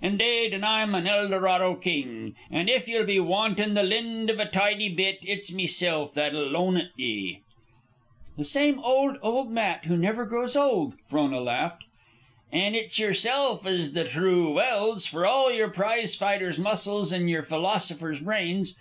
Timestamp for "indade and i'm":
0.00-0.94